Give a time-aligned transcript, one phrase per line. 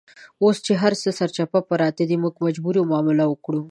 [0.43, 3.59] اوس چې هرڅه سرچپه پراته دي، موږ مجبور یو معامله وکړو.